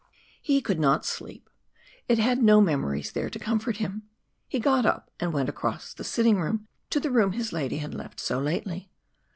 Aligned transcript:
He 0.41 0.61
could 0.61 0.79
not 0.79 1.05
sleep. 1.05 1.47
It 2.07 2.17
had 2.17 2.41
no 2.41 2.59
memories 2.59 3.11
there 3.11 3.29
to 3.29 3.37
comfort 3.37 3.77
him. 3.77 4.09
He 4.47 4.57
got 4.59 4.83
up, 4.83 5.11
and 5.19 5.31
went 5.31 5.47
across 5.47 5.93
the 5.93 6.03
sitting 6.03 6.37
room 6.37 6.67
to 6.89 6.99
the 6.99 7.11
room 7.11 7.33
his 7.33 7.53
lady 7.53 7.77
had 7.77 7.93
left 7.93 8.19
so 8.19 8.39
lately. 8.39 8.89